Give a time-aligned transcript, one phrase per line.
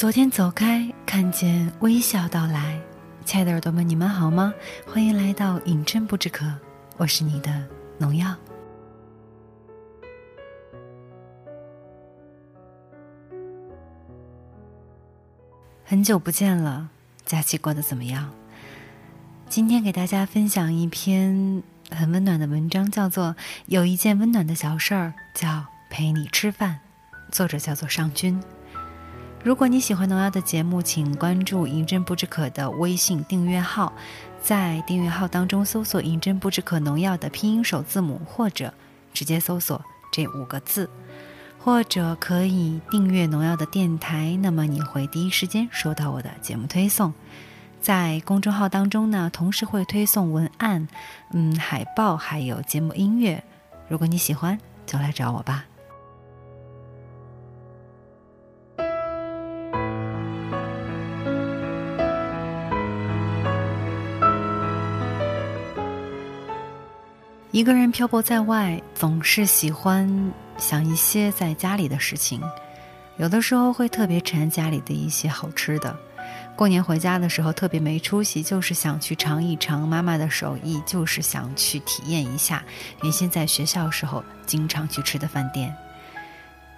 [0.00, 2.80] 昨天走开，看见微笑到来，
[3.26, 4.54] 亲爱的耳朵们，你们好吗？
[4.86, 6.50] 欢迎来到饮鸩不知渴，
[6.96, 7.68] 我是你的
[7.98, 8.34] 农药。
[15.84, 16.88] 很久不见了，
[17.26, 18.32] 假期过得怎么样？
[19.50, 23.34] 今天给大家分享一篇很温暖的文章，叫做
[23.66, 26.80] 《有一件温暖的小事儿叫陪你吃饭》，
[27.30, 28.42] 作者叫做尚君。
[29.42, 33.90] 如果你喜欢农药的节目，请关注“银针不知可”的微信订阅号，
[34.42, 38.74] 在订阅号当中搜索“银针不知可农药”的拼音首字母，或者
[39.14, 39.82] 直接搜索
[40.12, 40.90] 这五个字，
[41.58, 47.14] 或者可以订阅农药的电台，那么你会第一时间收到我的节目推送。
[47.80, 50.86] 在公众号当中呢，同时会推送文案、
[51.32, 53.42] 嗯海报，还有节目音乐。
[53.88, 55.64] 如果你喜欢，就来找我吧。
[67.60, 72.40] 一个人漂泊在外，总是喜欢想一些在家里的事情，
[73.18, 75.94] 有的时候会特别馋家里的一些好吃的。
[76.56, 82.64] 过年回家的时候特别没出息，就是想去尝一尝妈妈的手艺，就是想去体验一下
[83.02, 85.76] 原先在学校时候经常去吃的饭店。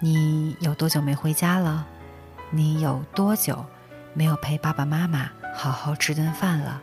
[0.01, 1.87] 你有多久没回家了？
[2.51, 3.65] 你有多久
[4.13, 6.81] 没有陪爸爸妈妈好好吃顿饭了？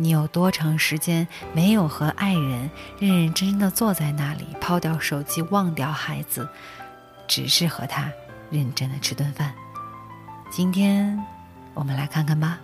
[0.00, 6.48] 你有多长时间没有和爱人认认真真的坐在那里，抛掉手机，忘掉孩子，
[7.28, 8.10] 只是和他
[8.50, 9.52] 认真的吃顿饭？
[10.50, 11.22] 今天，
[11.74, 12.58] 我们来看看吧。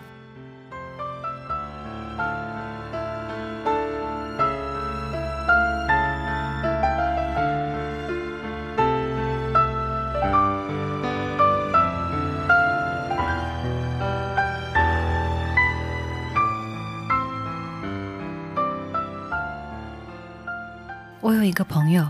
[21.27, 22.09] 我有一个朋友，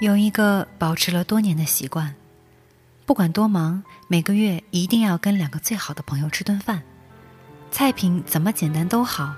[0.00, 2.14] 有一个保持了多年的习惯，
[3.04, 6.82] 不管多忙，每个月一定要跟两个最好的朋友吃顿饭，
[7.70, 9.34] 菜品怎么简单都好，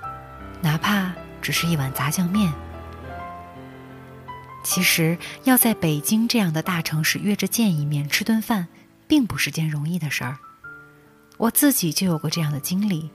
[0.61, 2.53] 哪怕只是一碗杂酱面。
[4.63, 8.69] 其实要在北京这样的大城市约着见一面吃顿饭，
[9.05, 10.37] 并不是件容易的事儿。
[11.35, 13.11] 我自己就有过这样的经历，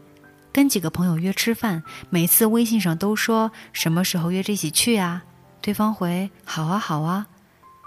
[0.52, 5.24] 跟几个朋友约吃饭，每次微信上都说什么时候约着一起去啊。
[5.60, 7.26] 对方回好啊好啊，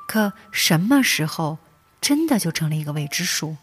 [0.07, 1.57] 可什么时候
[1.99, 3.57] 真的就成了一个未知数？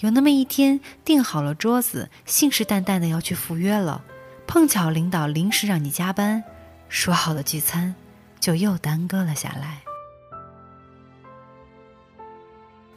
[0.00, 4.02] 有那么一天订好了桌子，信誓旦旦的要去赴约了，
[4.46, 6.42] 碰巧领导临时让你加班，
[6.88, 7.94] 说好的聚餐
[8.40, 9.80] 就又耽搁了下来。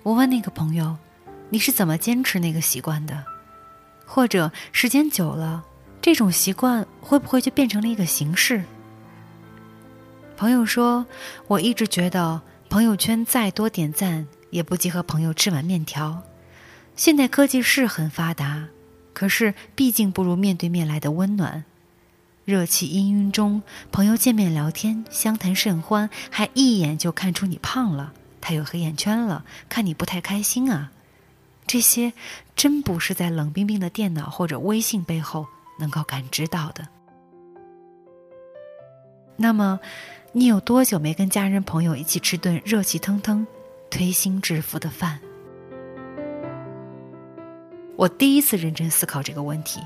[0.03, 0.97] 我问那个朋友
[1.49, 3.25] ：“你是怎么坚持那个习惯的？
[4.05, 5.65] 或者时间久了，
[6.01, 8.63] 这种习惯会不会就变成了一个形式？”
[10.37, 11.07] 朋友说
[11.49, 16.21] ：“我一直觉得朋友圈再多点赞，也不及和朋友吃碗面条。
[16.95, 18.67] 现代科技是很发达，
[19.13, 21.65] 可是毕竟不如面对面来的温暖。
[22.45, 30.91] 热气氤氲中，朋友见面聊天，相谈甚欢，还一眼就看出你胖了，他有黑眼圈了，看你不太开心啊。
[31.65, 32.13] 这些
[32.55, 35.47] 真不是在冷冰冰的电脑或者微信背后
[35.79, 36.87] 能够感知到的。
[39.37, 39.79] 那么。”
[40.33, 43.47] 你有多久没跟家人朋友一起吃顿热气腾腾、
[43.89, 45.19] 推心置腹的饭？
[47.95, 49.81] 我第一次认真思考这个问题，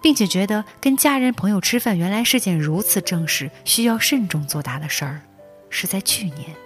[0.00, 5.20] 并且觉得跟家人朋友吃饭原来是件如此正式、需要慎重作答的事儿，
[5.68, 6.56] 是在去年。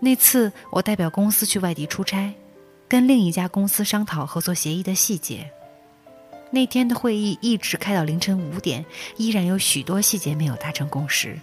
[0.00, 2.34] 那次我代表公司去外地出差，
[2.88, 5.48] 跟另一家公司商讨合作协议的细节。
[6.56, 8.82] 那天的会议一直开到凌晨五点，
[9.18, 11.38] 依然有许多细节没有达成共识，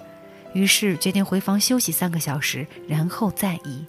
[0.56, 3.86] 于是决定回房休息三个小时，然后再议。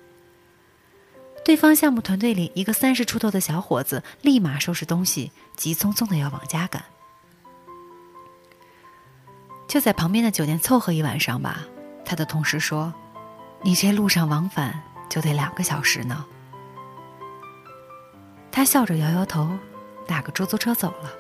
[1.43, 6.85] 对方项目团队里一个三十出头的小伙子立马收拾东西，急匆匆的要往家赶。
[9.67, 11.65] 就在旁边的酒店凑合一晚上吧，
[12.05, 12.93] 他的同事说
[13.65, 14.79] ：“你这路上往返
[15.09, 16.27] 就得两个小时呢。”
[18.53, 19.49] 他笑着摇摇头。
[20.07, 21.13] 打个出租车走了。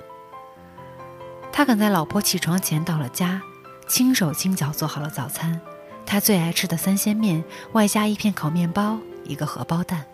[1.53, 3.41] 他赶在老婆起床前到了家，
[3.87, 5.61] 轻手轻脚做好了早餐，
[6.05, 10.05] 他最爱吃的三鲜面，外加一片烤面包，一个荷包蛋。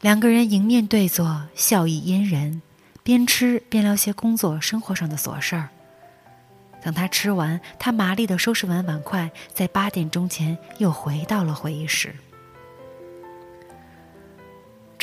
[0.00, 2.60] 两个人迎面对坐，笑意嫣然，
[3.02, 5.68] 边吃边聊些工作生活上的琐事儿。
[6.82, 12.14] 等他吃完，他麻利的收拾完碗筷，在八点钟前又回到了会议室。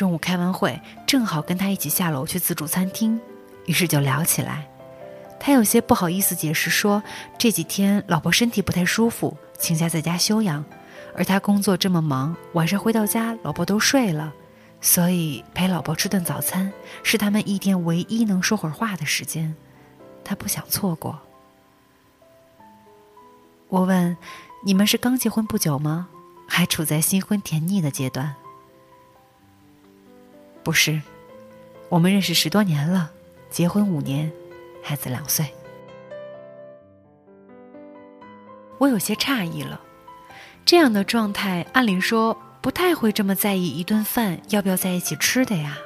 [0.03, 3.17] 中午开完会，正好跟他一起下楼去自助餐厅，
[3.67, 4.67] 于是就聊起来。
[5.39, 7.01] 他有些不好意思解释说，
[7.38, 10.65] 这几天老婆身体不太舒服，请假在家休养，
[11.15, 14.33] 而他工作这么忙，晚上回到家老婆都睡了，
[14.81, 19.55] 所以陪老婆吃顿早餐是他们一天唯一能说会儿话的时间，
[20.25, 21.17] 他不想错过。
[23.69, 24.17] 我问
[24.67, 26.09] ：“你们是刚结婚不久吗？
[26.45, 28.35] 还处在新婚甜腻的阶段？”
[30.63, 31.01] 不是，
[31.89, 33.12] 我们认识十多年了，
[33.50, 34.31] 结婚五年。
[34.86, 35.45] 孩子两岁，
[38.77, 39.80] 我有些诧异了。
[40.65, 45.77] 这样的状态，按理说不太会这么在意一顿饭要不要在一起吃的呀。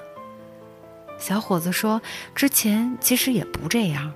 [1.19, 2.01] 小伙子说，
[2.33, 4.13] 之前其实也不这样。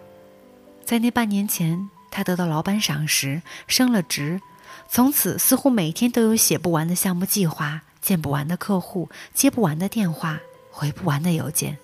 [0.83, 4.41] 在那半年前，他得到老板赏识，升了职，
[4.89, 10.39] 从此似乎每天都有写不完的项目计划，见不完的客户，接不完的电话，
[10.71, 11.77] 回不完的邮件。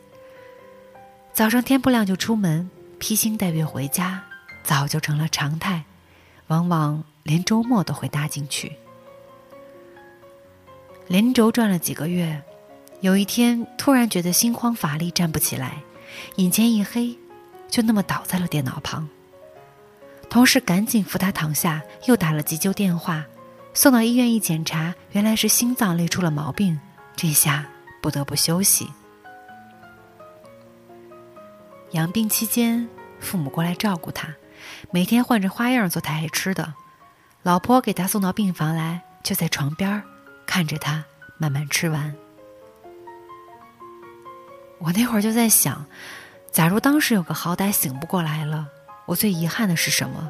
[1.33, 2.69] 早上天不亮就出门。
[2.99, 4.23] 披星戴月回家，
[4.63, 5.83] 早就成了常态，
[6.47, 8.75] 往往连周末都会搭进去。
[11.05, 12.41] 连轴转了几个月，
[13.01, 15.83] 有一天突然觉得心慌乏力，站不起来，
[16.37, 17.15] 眼前一黑，
[17.69, 19.07] 就那么倒在了电脑旁。
[20.27, 23.25] 同事赶紧扶他躺下，又打了急救电话，
[23.75, 26.79] 送到医院一检查，原来是心脏累出了毛病，
[27.15, 27.69] 这下
[28.01, 28.91] 不得不休息。
[31.91, 32.87] 养病期间，
[33.19, 34.35] 父母过来照顾他，
[34.91, 36.73] 每天换着花样做他爱吃的。
[37.43, 40.03] 老婆给他送到病房来，就在床边
[40.45, 41.05] 看着他
[41.37, 42.13] 慢慢吃完。
[44.79, 45.85] 我那会儿就在想，
[46.51, 48.67] 假如当时有个好歹醒不过来了，
[49.05, 50.29] 我最遗憾的是什么？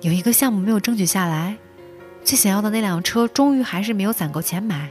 [0.00, 1.56] 有一个项目没有争取下来，
[2.24, 4.90] 最想要的那辆车终于还是没有攒够钱买。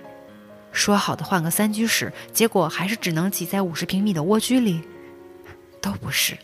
[0.76, 4.84] 说好的换个三居室，结果还是只能挤在五十平米的蜗居里。
[5.82, 6.38] 都不是。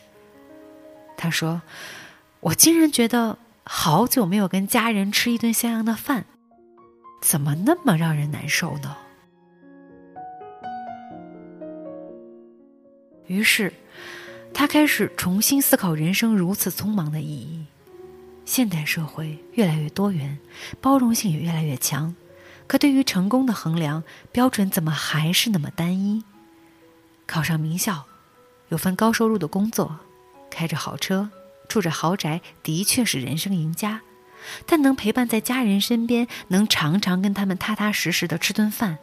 [1.18, 1.62] 他说
[2.42, 6.26] ：“我竟然觉得好久没有跟家人吃一顿像样的饭，
[7.22, 8.96] 怎么那么让人难受呢？”
[13.26, 13.74] 于是，
[14.54, 17.66] 他开始重新思考人生如此匆忙的意义。
[18.46, 20.38] 现代社会越来越多元，
[20.82, 22.14] 包容性也越来越强，
[22.72, 24.02] 可对于成功的衡量
[24.32, 26.24] 标准，怎么还是那么单一？
[27.28, 28.06] 考上名校。
[28.70, 30.00] 有份高收入的工作，
[30.50, 31.30] 开着好车，
[31.68, 34.00] 住着豪宅，的确是人生赢家。
[34.66, 39.00] 但能陪伴在家人身边，能常常跟他们踏踏实实的吃顿饭，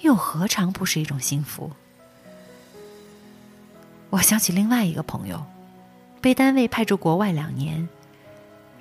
[0.00, 1.70] 又何尝不是一种幸福？
[4.08, 5.44] 我想起另外一个朋友，
[6.22, 7.86] 被单位派驻国外两年，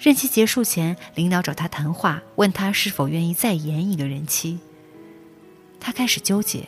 [0.02, 4.58] 任期结束前，领导找他谈话，问他是否愿意再延一个任期。
[5.80, 6.68] 他开始纠结。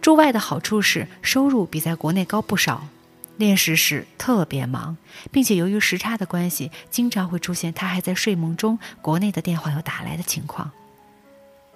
[0.00, 2.88] 驻外的好处是收入比在国内高不少，
[3.36, 4.96] 练时时特别忙，
[5.30, 10.72] 并且由于时差的关系，经常会出现他还在睡梦中，国内的电话又打来的情况。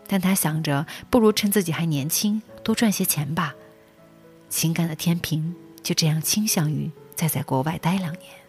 [0.06, 3.54] 但他想着，不如趁自己还年轻，多赚些钱吧。
[4.48, 8.45] 情感的天平就这样倾向于再在国外待两年。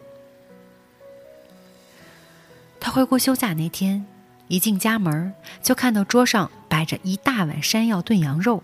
[2.80, 4.06] 他回国休假那天，
[4.46, 8.62] 一进家门就看到桌上摆着一大碗山药炖羊肉。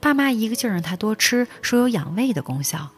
[0.00, 2.90] 爸妈一个劲儿让他多吃，说有养胃的功效。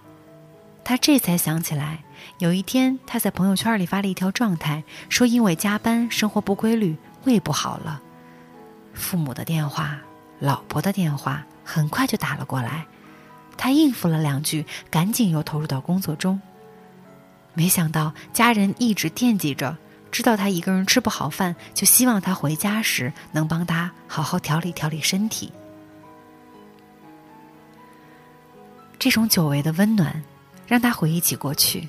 [0.84, 2.02] 他这才想起来，
[2.38, 8.00] 有一天他在朋友圈里发了一条状态，说因为加班、生活不规律，胃不好了。
[8.92, 9.98] 父母的电话、
[10.40, 12.86] 老婆的电话很快就打了过来，
[13.56, 16.40] 他应付了两句，赶紧又投入到工作中。
[17.54, 19.76] 没想到家人一直惦记着，
[20.12, 25.50] 知道他一个人吃不好饭，就希望他回家时能帮他好好调理调理身体。
[28.98, 30.22] 这种久违的温暖，
[30.66, 31.88] 让他回忆起过去。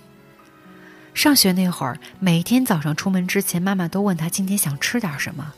[1.14, 5.54] 上学那会儿，每天早上出门之前，妈妈都问他今天想吃点什么。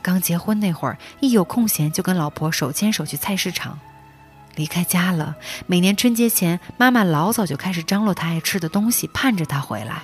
[0.00, 3.78] 刚结婚那会儿，一有空闲就跟老婆手牵手去菜市场。
[4.54, 10.02] 离开家了，每年春节前，妈妈老早就开始张罗他爱吃的东西，盼着他回来。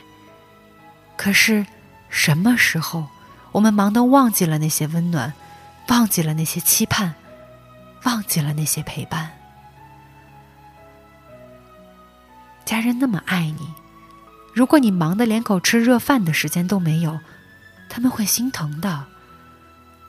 [1.17, 1.65] 可是，
[2.09, 3.07] 什么时候，
[3.53, 5.33] 我们忙得忘记了那些温暖，
[5.89, 7.15] 忘记了那些期盼，
[8.05, 9.31] 忘记了那些陪伴？
[12.65, 13.75] 家人那么爱你，
[14.53, 17.21] 如果你忙得连口吃热饭的时间都没有，
[17.89, 19.07] 他们会心疼的。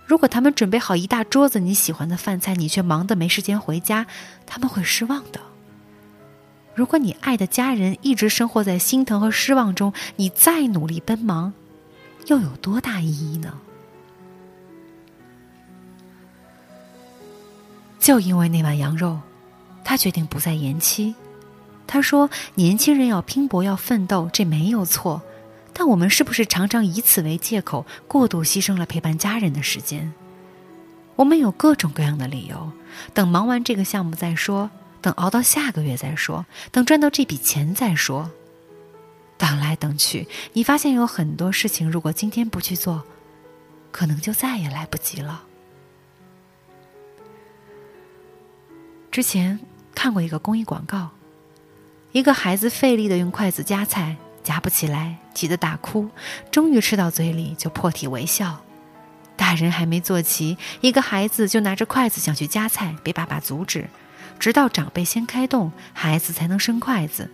[0.06, 4.08] 如果他们准备好一大桌子你喜欢的饭菜，你却忙得没时间回家，
[4.46, 5.42] 他们会失望的。
[6.74, 11.54] 如果你爱的家人一直生活在心疼和失望中，你再努力奔忙，
[12.28, 13.58] 又有多大意义呢？
[18.00, 19.20] 就因为那碗羊肉，
[19.84, 21.14] 他决定不再延期。
[21.86, 25.22] 他说：“年轻人要拼搏，要奋斗，这没有错。
[25.74, 30.14] 但我们是不是常常以此为借口，过度牺牲了陪伴家人的时间？
[31.16, 32.72] 我们有各种各样的理由，
[33.14, 34.70] 等忙完这个项目再说，
[35.02, 38.30] 等熬到下个月再说，等赚到这笔钱再说。
[39.38, 43.04] 等来等去，你发现有很多事情，如果今天不去做，
[43.92, 45.44] 可能就再也来不及了。”
[49.12, 49.60] 之前
[49.96, 51.10] 看过一个公益广告。
[52.14, 56.10] 一个孩子费力的用筷子夹菜，夹不起来，急得大哭。
[56.50, 58.64] 终于吃到嘴里，就破涕为笑。
[59.36, 63.88] 大人还没坐齐，一个孩子就拿着筷子想去夹菜，被爸爸阻止。
[64.40, 67.30] 直到长辈先开动，孩子才能伸筷子。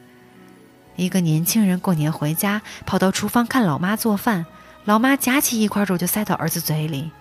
[0.96, 4.46] 一个年轻人过年回家，跑到厨房看老妈做饭，
[4.86, 7.12] 老妈夹起一块肉就塞到儿子嘴里。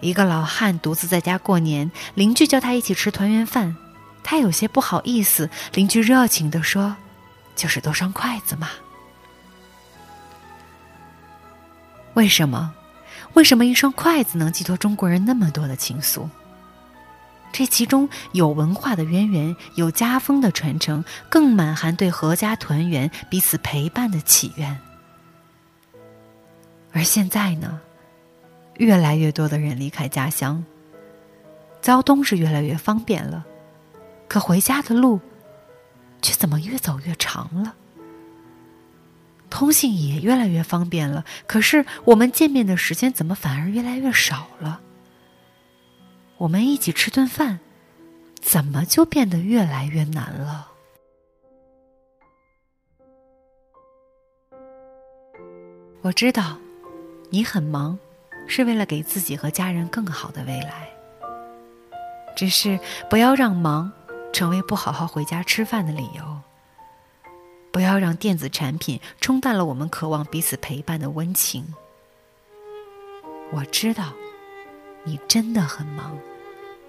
[0.00, 3.76] 一个老汉独自在家过年，邻居叫他一起吃团圆饭。
[4.24, 6.96] 他有些不好意思，邻居热情地说
[7.56, 8.68] ：“就是多双筷子嘛。”
[12.14, 12.72] 为什么？
[13.34, 16.28] 为什么一双筷子能寄托中国人那么多的情愫？
[17.52, 24.78] 这其中有文化的渊源，有家风的传承，更满含对阖家团圆、彼此陪伴的祈愿。
[26.92, 27.80] 而现在呢，
[28.78, 30.64] 越来越多的人离开家乡，
[31.80, 33.44] 交通是越来越方便了。
[34.28, 35.20] 可回家的路，
[36.22, 37.74] 却怎么越走越长了？
[39.50, 44.80] 通信也越来越方便了，可是我们见面的时间怎么反而越来越少了？
[46.38, 47.60] 我们一起吃顿饭，
[48.40, 50.68] 怎么就变得越来越难了？
[56.02, 56.58] 我知道，
[57.30, 57.98] 你很忙，
[58.46, 60.88] 是为了给自己和家人更好的未来。
[62.36, 63.92] 只是不要让忙。
[64.32, 66.40] 成为不好好回家吃饭的理由。
[67.70, 71.74] 不要让电子产品冲淡了我们渴望彼此陪伴的温情。
[73.52, 74.14] 我知道，
[75.04, 76.18] 你真的很忙，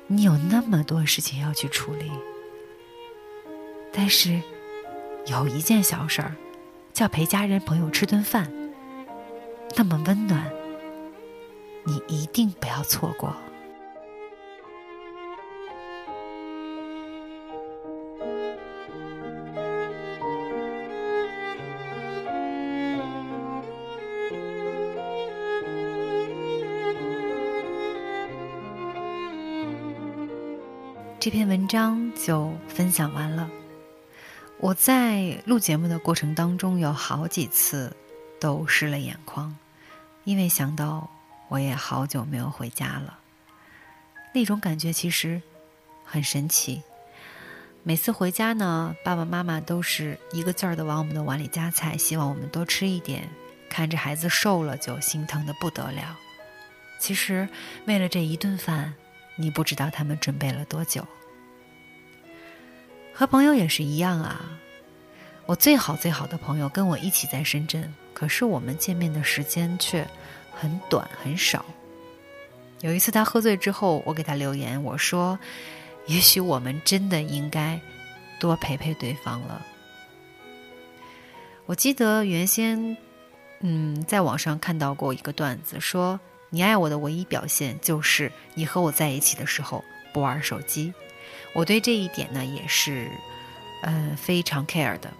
[0.07, 2.11] 你有那么多事情要去处理。
[3.91, 4.41] 但是，
[5.25, 6.35] 有一件小事儿，
[6.93, 8.51] 叫陪家人朋友吃顿饭，
[9.75, 10.51] 那么温暖，
[11.85, 13.35] 你一定不要错过。
[31.23, 33.49] 这篇文章就分享完了。
[34.59, 37.95] 我在录节目的过程当中，有好几次
[38.41, 39.55] 都湿了眼眶，
[40.25, 41.09] 因为想到
[41.47, 43.17] 我也好久没有回家了。
[44.33, 45.41] 那种感觉其实
[46.03, 46.83] 很神奇。
[47.83, 53.29] 每次回家呢，爸爸妈妈都是一个劲儿的往我们的碗里夹菜，希望我们多吃一点。
[53.69, 56.19] 看着孩子瘦了，就心疼的不得了。
[56.99, 57.47] 其实
[57.85, 58.93] 为了这一顿饭。
[59.35, 61.05] 你不知道他们准备了多久。
[63.13, 64.59] 和朋友也是一样啊，
[65.45, 70.07] 我最好最好的朋友跟我一起在深圳，可是我们见面的时间却
[70.51, 71.63] 很短很少。
[72.81, 75.37] 有一次他喝醉之后，我给他留言，我说
[76.07, 77.79] ：“也许我们真的应该
[78.39, 79.65] 多陪陪对方了。”
[81.65, 82.97] 我记得原先，
[83.61, 86.19] 嗯，在网上看到过一个段子说。
[86.53, 89.83] 你爱我的唯一表现就是你和我在一起的时候
[90.13, 90.93] 不玩手机。
[91.51, 93.09] 我对这一点呢也是，
[93.81, 95.11] 呃，非常 care 的。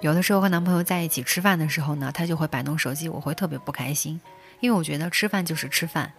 [0.00, 4.20] 有的时候和男朋友在一起吃饭的时候呢，他就会摆弄手机，我会特别不开心，
[4.60, 6.12] 因为我觉得吃饭就是吃饭。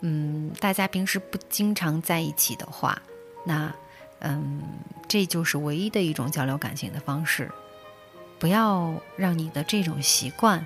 [0.00, 3.00] 嗯，大家平时不经常在一起的话，
[3.46, 3.74] 那，
[4.18, 4.62] 嗯，
[5.08, 7.50] 这就是唯一的一种交流感情的方式。
[8.38, 10.64] 不要让你的这种习惯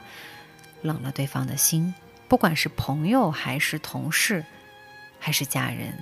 [0.83, 1.95] 冷了对方的心。
[2.33, 4.43] 不管是朋友还是同事，
[5.21, 5.93] 还是家人，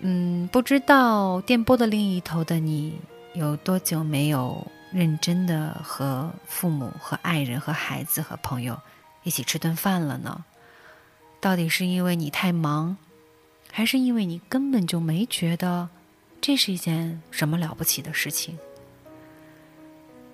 [0.00, 3.00] 嗯，不知道电波的另一头的你
[3.32, 8.78] 有多久没有认真的和父母、和爱人、和孩子、和朋友
[9.22, 10.44] 一起吃顿饭了呢？
[11.40, 12.98] 到底是因为你太忙，
[13.70, 15.88] 还是因为你根本就没觉得
[16.38, 18.58] 这是一件什么了不起的事情？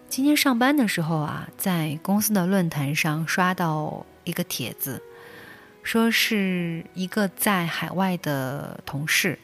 [0.08, 5.00] 今天上班的时候啊，在公司的论坛上刷到一个帖子，
[5.82, 9.38] 说是一个在海外的同事，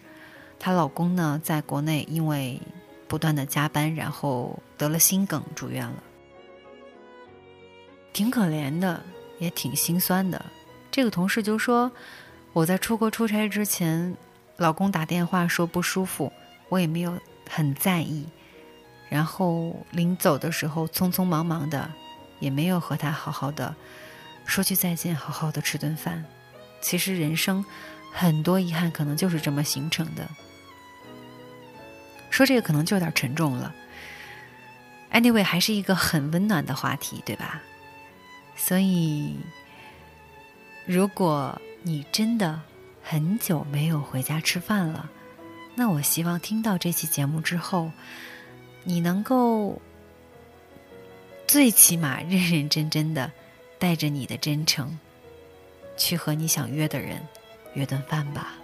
[0.59, 2.61] 她老公呢在国内因为
[3.07, 6.03] 不断的加班，然后得了心梗住院了，
[8.13, 9.03] 挺可怜的，
[9.39, 10.45] 也挺心酸的。
[10.91, 11.93] 这个同事就说
[12.55, 14.17] ：“我在出国出差之前，
[14.57, 16.33] 老公打电话说不舒服，
[16.71, 17.19] 我也没有
[17.49, 18.27] 很在意。
[19.09, 21.91] 然后临走的时候，匆匆忙忙的，
[22.41, 23.75] 也没有和他好好的
[24.45, 26.25] 说句再见，好好的吃顿饭。
[26.81, 27.65] 其实人生
[28.13, 30.29] 很多遗憾，可能就是这么形成的。
[32.31, 33.75] 说这个可能就有点沉重了。
[35.13, 37.63] Anyway，还是一个很温暖的话题，对吧？
[38.57, 39.37] 所以，
[40.87, 42.61] 如果你真的
[43.03, 45.09] 很久没有回家吃饭了，
[45.77, 47.91] 那我希望听到这期节目之后，
[48.85, 49.81] 你能够
[51.47, 53.33] 最起码认认真真的
[53.79, 54.99] 带着你的真诚，
[55.97, 57.21] 去和你想约的人
[57.75, 58.55] 约顿饭吧。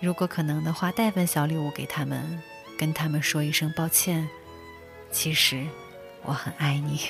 [0.00, 2.40] 如果可能的话，带份小礼物给他们，
[2.78, 4.28] 跟他们说一声抱歉。
[5.10, 5.66] 其实
[6.22, 7.00] 我很爱你。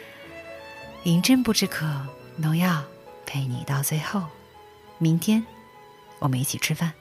[1.04, 1.86] 银针不知渴，
[2.36, 2.82] 农药
[3.26, 4.24] 陪你到最后。
[4.98, 5.44] 明天，
[6.18, 6.92] 我们一起吃饭。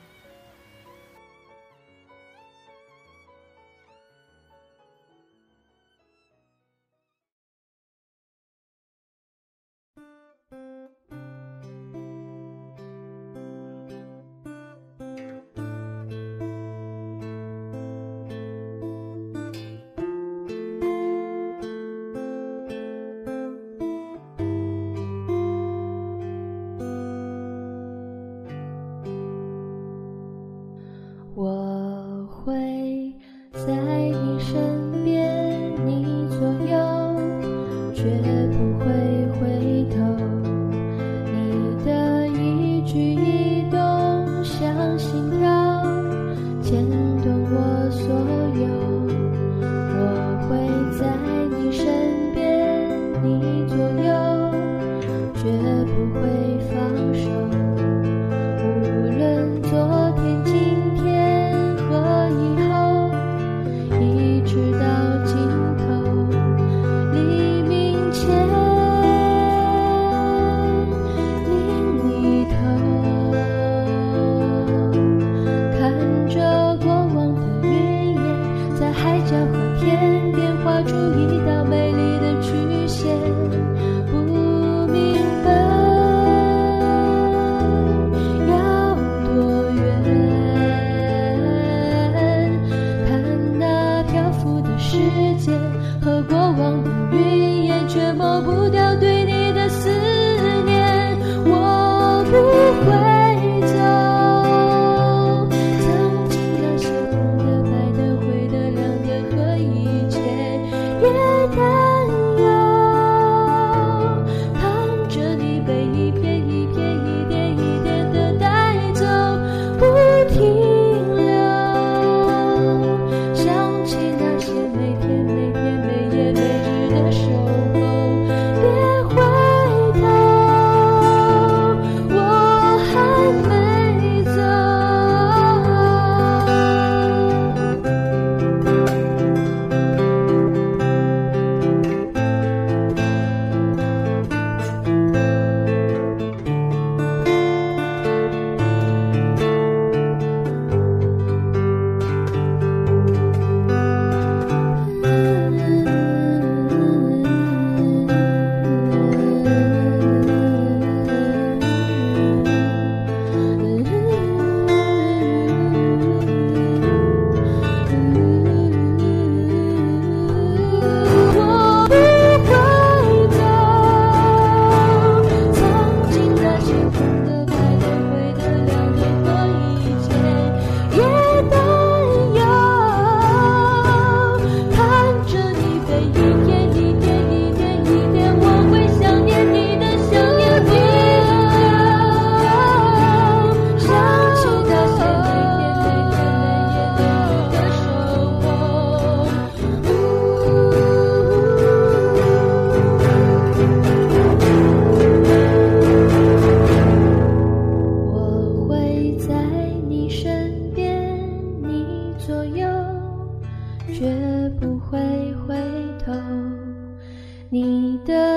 [217.51, 218.28] 你的